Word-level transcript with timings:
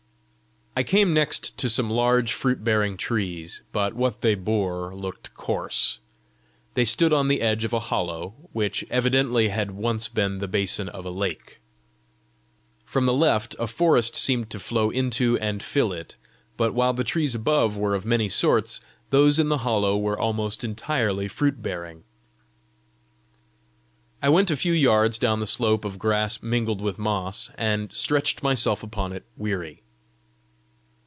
I 0.73 0.83
came 0.83 1.13
next 1.13 1.57
to 1.57 1.67
some 1.69 1.89
large 1.89 2.31
fruit 2.31 2.63
bearing 2.63 2.95
trees, 2.95 3.61
but 3.73 3.93
what 3.93 4.21
they 4.21 4.35
bore 4.35 4.95
looked 4.95 5.33
coarse. 5.33 5.99
They 6.75 6.85
stood 6.85 7.11
on 7.11 7.27
the 7.27 7.41
edge 7.41 7.65
of 7.65 7.73
a 7.73 7.79
hollow, 7.81 8.35
which 8.53 8.85
evidently 8.89 9.49
had 9.49 9.71
once 9.71 10.07
been 10.07 10.37
the 10.37 10.47
basin 10.47 10.87
of 10.87 11.03
a 11.05 11.09
lake. 11.11 11.59
From 12.85 13.05
the 13.05 13.13
left 13.13 13.53
a 13.59 13.67
forest 13.67 14.15
seemed 14.15 14.49
to 14.51 14.61
flow 14.61 14.89
into 14.91 15.37
and 15.39 15.61
fill 15.61 15.91
it; 15.91 16.15
but 16.55 16.73
while 16.73 16.93
the 16.93 17.03
trees 17.03 17.35
above 17.35 17.75
were 17.75 17.93
of 17.93 18.05
many 18.05 18.29
sorts, 18.29 18.79
those 19.09 19.39
in 19.39 19.49
the 19.49 19.59
hollow 19.59 19.97
were 19.97 20.17
almost 20.17 20.63
entirely 20.63 21.27
fruit 21.27 21.61
bearing. 21.61 22.05
I 24.21 24.29
went 24.29 24.49
a 24.49 24.55
few 24.55 24.71
yards 24.73 25.19
down 25.19 25.41
the 25.41 25.47
slope 25.47 25.83
of 25.83 25.99
grass 25.99 26.41
mingled 26.41 26.79
with 26.79 26.97
moss, 26.97 27.51
and 27.57 27.91
stretched 27.91 28.41
myself 28.41 28.83
upon 28.83 29.11
it 29.11 29.25
weary. 29.35 29.83